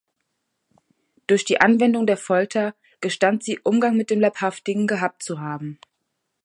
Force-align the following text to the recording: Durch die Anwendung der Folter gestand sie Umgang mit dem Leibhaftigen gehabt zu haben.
Durch 1.27 1.45
die 1.45 1.61
Anwendung 1.61 2.07
der 2.07 2.17
Folter 2.17 2.73
gestand 3.01 3.43
sie 3.43 3.59
Umgang 3.59 3.95
mit 3.97 4.09
dem 4.09 4.19
Leibhaftigen 4.19 4.87
gehabt 4.87 5.21
zu 5.21 5.41
haben. 5.41 5.77